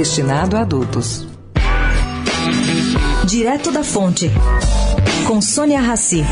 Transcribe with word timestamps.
destinado 0.00 0.56
a 0.56 0.60
adultos. 0.60 1.26
Direto 3.26 3.70
da 3.70 3.84
Fonte, 3.84 4.30
com 5.26 5.42
Sônia 5.42 5.78
Rassi. 5.78 6.24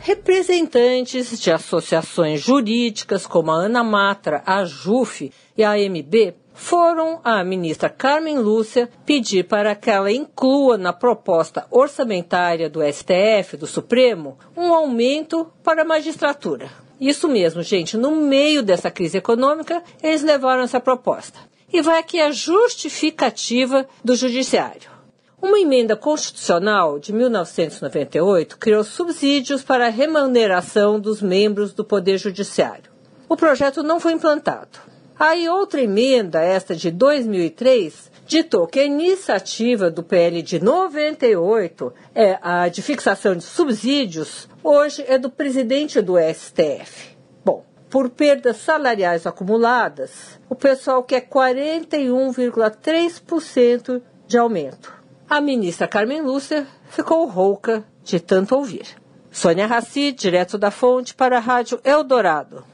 Representantes 0.00 1.38
de 1.38 1.52
associações 1.52 2.40
jurídicas 2.40 3.24
como 3.24 3.52
a 3.52 3.54
Ana 3.54 3.84
Matra, 3.84 4.42
a 4.44 4.64
JUF 4.64 5.30
e 5.56 5.62
a 5.62 5.70
AMB 5.70 6.34
foram 6.56 7.20
à 7.22 7.44
ministra 7.44 7.90
Carmen 7.90 8.38
Lúcia 8.38 8.88
pedir 9.04 9.44
para 9.44 9.74
que 9.74 9.90
ela 9.90 10.10
inclua 10.10 10.78
na 10.78 10.92
proposta 10.92 11.66
orçamentária 11.70 12.68
do 12.68 12.80
STF, 12.82 13.58
do 13.58 13.66
Supremo, 13.66 14.38
um 14.56 14.72
aumento 14.72 15.46
para 15.62 15.82
a 15.82 15.84
magistratura. 15.84 16.68
Isso 16.98 17.28
mesmo, 17.28 17.62
gente, 17.62 17.96
no 17.96 18.10
meio 18.10 18.62
dessa 18.62 18.90
crise 18.90 19.18
econômica, 19.18 19.82
eles 20.02 20.22
levaram 20.22 20.62
essa 20.62 20.80
proposta. 20.80 21.38
E 21.70 21.82
vai 21.82 21.98
aqui 21.98 22.18
a 22.18 22.30
justificativa 22.30 23.86
do 24.02 24.16
Judiciário. 24.16 24.90
Uma 25.42 25.60
emenda 25.60 25.94
constitucional 25.94 26.98
de 26.98 27.12
1998 27.12 28.56
criou 28.56 28.82
subsídios 28.82 29.62
para 29.62 29.86
a 29.86 29.90
remuneração 29.90 30.98
dos 30.98 31.20
membros 31.20 31.74
do 31.74 31.84
Poder 31.84 32.16
Judiciário. 32.16 32.90
O 33.28 33.36
projeto 33.36 33.82
não 33.82 34.00
foi 34.00 34.12
implantado. 34.12 34.95
Aí 35.18 35.48
outra 35.48 35.80
emenda, 35.80 36.42
esta 36.42 36.76
de 36.76 36.90
2003, 36.90 38.12
ditou 38.26 38.66
que 38.66 38.80
a 38.80 38.84
iniciativa 38.84 39.90
do 39.90 40.02
PL 40.02 40.42
de 40.42 40.62
98, 40.62 41.90
é 42.14 42.38
a 42.42 42.68
de 42.68 42.82
fixação 42.82 43.34
de 43.34 43.44
subsídios, 43.44 44.46
hoje 44.62 45.02
é 45.08 45.16
do 45.16 45.30
presidente 45.30 46.02
do 46.02 46.16
STF. 46.18 47.16
Bom, 47.42 47.64
por 47.88 48.10
perdas 48.10 48.58
salariais 48.58 49.26
acumuladas, 49.26 50.38
o 50.50 50.54
pessoal 50.54 51.02
quer 51.02 51.22
41,3% 51.22 54.02
de 54.26 54.36
aumento. 54.36 54.92
A 55.30 55.40
ministra 55.40 55.88
Carmen 55.88 56.20
Lúcia 56.20 56.66
ficou 56.90 57.26
rouca 57.26 57.82
de 58.04 58.20
tanto 58.20 58.54
ouvir. 58.54 58.84
Sônia 59.30 59.66
Raci, 59.66 60.12
direto 60.12 60.58
da 60.58 60.70
fonte 60.70 61.14
para 61.14 61.38
a 61.38 61.40
Rádio 61.40 61.80
Eldorado. 61.82 62.66